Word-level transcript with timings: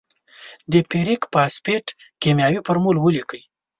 د 0.71 0.73
فیریک 0.89 1.21
فاسفیټ 1.33 1.85
کیمیاوي 2.21 2.59
فورمول 2.65 2.97
ولیکئ. 2.99 3.41